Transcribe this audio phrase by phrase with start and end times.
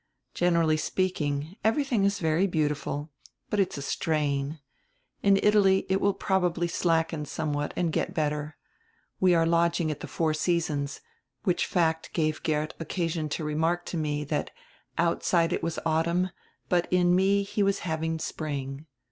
[0.33, 3.11] Generally speak ing, everything is very beautiful,
[3.51, 4.59] but it's a strain.
[5.21, 8.57] In Italy it will probably slacken somewhat and get better.
[9.19, 11.01] We are lodging at die 'Four Seasons,'
[11.43, 14.49] which fact gave Geert occasion to remark to me, that
[14.97, 16.31] 'outside it was autumn,
[16.67, 18.87] but in me he was having spring.'